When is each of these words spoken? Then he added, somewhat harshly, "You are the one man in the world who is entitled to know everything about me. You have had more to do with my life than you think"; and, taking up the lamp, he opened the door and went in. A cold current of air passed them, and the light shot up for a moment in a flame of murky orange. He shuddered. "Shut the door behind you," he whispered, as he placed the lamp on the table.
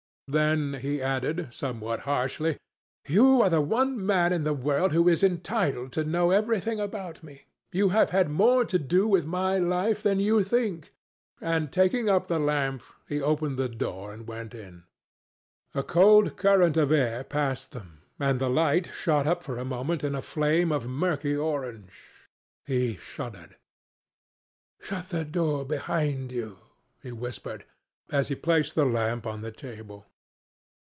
Then 0.27 0.75
he 0.75 1.01
added, 1.01 1.49
somewhat 1.51 1.99
harshly, 2.07 2.57
"You 3.05 3.41
are 3.41 3.49
the 3.49 3.59
one 3.59 4.05
man 4.05 4.31
in 4.31 4.43
the 4.43 4.53
world 4.53 4.93
who 4.93 5.09
is 5.09 5.23
entitled 5.23 5.91
to 5.91 6.05
know 6.05 6.31
everything 6.31 6.79
about 6.79 7.21
me. 7.21 7.41
You 7.73 7.89
have 7.89 8.11
had 8.11 8.29
more 8.29 8.63
to 8.63 8.79
do 8.79 9.09
with 9.09 9.25
my 9.25 9.57
life 9.59 10.01
than 10.03 10.21
you 10.21 10.41
think"; 10.45 10.93
and, 11.41 11.69
taking 11.69 12.07
up 12.07 12.27
the 12.27 12.39
lamp, 12.39 12.81
he 13.09 13.19
opened 13.21 13.57
the 13.57 13.67
door 13.67 14.13
and 14.13 14.25
went 14.25 14.53
in. 14.55 14.85
A 15.75 15.83
cold 15.83 16.37
current 16.37 16.77
of 16.77 16.93
air 16.93 17.25
passed 17.25 17.73
them, 17.73 17.99
and 18.17 18.39
the 18.39 18.49
light 18.49 18.87
shot 18.93 19.27
up 19.27 19.43
for 19.43 19.57
a 19.57 19.65
moment 19.65 20.01
in 20.01 20.15
a 20.15 20.21
flame 20.21 20.71
of 20.71 20.87
murky 20.87 21.35
orange. 21.35 22.05
He 22.65 22.95
shuddered. 22.95 23.57
"Shut 24.79 25.09
the 25.09 25.25
door 25.25 25.65
behind 25.65 26.31
you," 26.31 26.57
he 27.03 27.11
whispered, 27.11 27.65
as 28.13 28.29
he 28.29 28.35
placed 28.35 28.75
the 28.75 28.85
lamp 28.85 29.27
on 29.27 29.41
the 29.41 29.51
table. 29.51 30.05